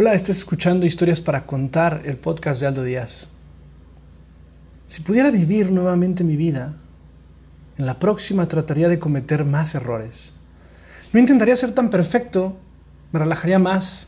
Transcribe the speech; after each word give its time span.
Hola, 0.00 0.14
estás 0.14 0.36
escuchando 0.36 0.86
Historias 0.86 1.20
para 1.20 1.44
Contar, 1.44 2.02
el 2.04 2.18
podcast 2.18 2.60
de 2.60 2.68
Aldo 2.68 2.84
Díaz. 2.84 3.26
Si 4.86 5.02
pudiera 5.02 5.32
vivir 5.32 5.72
nuevamente 5.72 6.22
mi 6.22 6.36
vida, 6.36 6.76
en 7.78 7.84
la 7.84 7.98
próxima 7.98 8.46
trataría 8.46 8.88
de 8.88 9.00
cometer 9.00 9.44
más 9.44 9.74
errores. 9.74 10.34
No 11.12 11.18
intentaría 11.18 11.56
ser 11.56 11.72
tan 11.72 11.90
perfecto, 11.90 12.56
me 13.10 13.18
relajaría 13.18 13.58
más, 13.58 14.06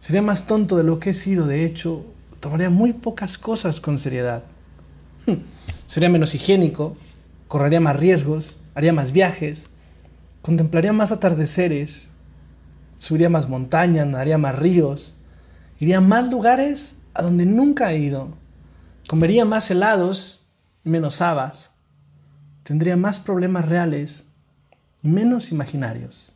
sería 0.00 0.22
más 0.22 0.48
tonto 0.48 0.76
de 0.76 0.82
lo 0.82 0.98
que 0.98 1.10
he 1.10 1.14
sido, 1.14 1.46
de 1.46 1.64
hecho, 1.64 2.04
tomaría 2.40 2.68
muy 2.68 2.92
pocas 2.92 3.38
cosas 3.38 3.80
con 3.80 4.00
seriedad. 4.00 4.42
Hmm, 5.24 5.44
sería 5.86 6.08
menos 6.08 6.34
higiénico, 6.34 6.96
correría 7.46 7.78
más 7.78 7.94
riesgos, 7.94 8.60
haría 8.74 8.92
más 8.92 9.12
viajes, 9.12 9.68
contemplaría 10.42 10.92
más 10.92 11.12
atardeceres, 11.12 12.08
subiría 12.98 13.28
más 13.28 13.48
montañas, 13.48 14.06
nadaría 14.06 14.38
más 14.38 14.56
ríos, 14.56 15.14
iría 15.78 15.98
a 15.98 16.00
más 16.00 16.28
lugares 16.30 16.96
a 17.14 17.22
donde 17.22 17.46
nunca 17.46 17.92
he 17.92 17.98
ido, 17.98 18.36
comería 19.08 19.44
más 19.44 19.70
helados 19.70 20.46
y 20.84 20.90
menos 20.90 21.20
habas, 21.20 21.70
tendría 22.62 22.96
más 22.96 23.20
problemas 23.20 23.66
reales 23.68 24.24
y 25.02 25.08
menos 25.08 25.52
imaginarios. 25.52 26.32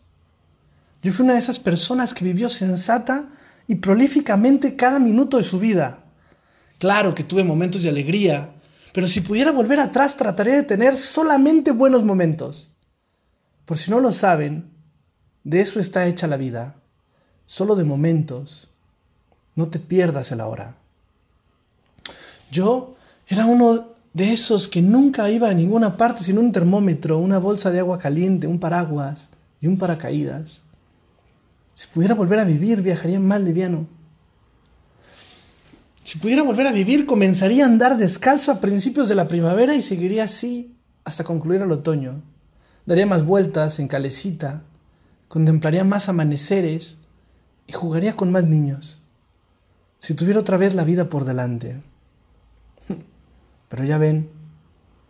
Yo 1.03 1.13
fui 1.13 1.25
una 1.25 1.35
de 1.35 1.39
esas 1.39 1.59
personas 1.59 2.13
que 2.13 2.25
vivió 2.25 2.49
sensata 2.49 3.29
y 3.67 3.77
prolíficamente 3.77 4.77
cada 4.77 4.99
minuto 4.99 5.39
de 5.39 5.43
su 5.43 5.59
vida. 5.59 6.05
Claro 6.79 7.15
que 7.15 7.25
tuve 7.25 7.43
momentos 7.45 7.83
de 7.83 7.89
alegría, 7.89 8.55
pero 8.93 9.09
si 9.09 9.21
pudiera 9.21 9.53
volver 9.53 9.81
atrás 9.81 10.17
trataría 10.17 10.55
de 10.55 10.63
tener 10.63 10.97
solamente 10.97 11.73
buenos 11.73 12.03
momentos. 12.05 12.75
Por 13.65 13.79
si 13.79 13.91
no 13.91 14.01
lo 14.01 14.13
saben, 14.13 14.70
de 15.45 15.61
eso 15.61 15.81
está 15.81 16.07
hecha 16.07 16.27
la 16.27 16.37
vida, 16.37 16.77
solo 17.47 17.75
de 17.75 17.85
momentos. 17.85 18.69
No 19.57 19.69
te 19.69 19.79
pierdas 19.79 20.31
el 20.33 20.41
ahora. 20.41 20.77
Yo 22.51 22.97
era 23.27 23.47
uno 23.47 23.89
de 24.13 24.33
esos 24.33 24.69
que 24.69 24.83
nunca 24.83 25.31
iba 25.31 25.49
a 25.49 25.55
ninguna 25.55 25.97
parte 25.97 26.23
sin 26.23 26.39
un 26.39 26.53
termómetro, 26.53 27.19
una 27.19 27.39
bolsa 27.39 27.71
de 27.71 27.79
agua 27.79 27.99
caliente, 27.99 28.47
un 28.47 28.59
paraguas 28.59 29.31
y 29.61 29.67
un 29.67 29.79
paracaídas. 29.79 30.63
Si 31.75 31.87
pudiera 31.87 32.15
volver 32.15 32.41
a 32.41 32.45
vivir, 32.45 32.83
viajaría 32.83 33.21
más 33.21 33.41
liviano. 33.41 33.87
Si 36.03 36.19
pudiera 36.19 36.43
volver 36.43 36.67
a 36.67 36.73
vivir, 36.73 37.07
comenzaría 37.07 37.65
a 37.65 37.69
andar 37.69 37.97
descalzo 37.97 38.51
a 38.51 38.61
principios 38.61 39.09
de 39.09 39.15
la 39.15 39.29
primavera 39.29 39.75
y 39.75 39.83
seguiría 39.83 40.25
así 40.25 40.75
hasta 41.05 41.25
concluir 41.25 41.61
el 41.61 41.71
otoño. 41.71 42.23
Daría 42.85 43.07
más 43.07 43.25
vueltas 43.25 43.79
en 43.79 43.87
calecita, 43.87 44.63
contemplaría 45.31 45.85
más 45.85 46.09
amaneceres 46.09 46.99
y 47.69 47.73
jugaría 47.73 48.17
con 48.17 48.33
más 48.33 48.47
niños. 48.47 49.01
Si 50.01 50.15
tuviera 50.15 50.41
otra 50.41 50.57
vez 50.57 50.75
la 50.75 50.83
vida 50.83 51.09
por 51.09 51.25
delante. 51.25 51.81
Pero 53.69 53.85
ya 53.85 53.97
ven, 53.97 54.29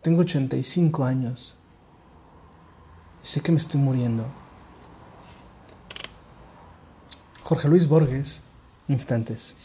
tengo 0.02 0.20
85 0.20 1.06
años 1.06 1.56
y 3.24 3.28
sé 3.28 3.40
que 3.40 3.50
me 3.50 3.56
estoy 3.56 3.80
muriendo. 3.80 4.26
Jorge 7.42 7.68
Luis 7.68 7.88
Borges, 7.88 8.42
instantes. 8.88 9.56